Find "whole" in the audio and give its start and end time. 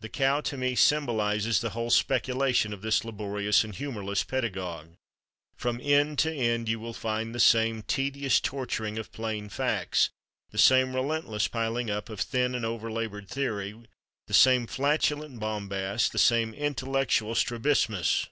1.70-1.90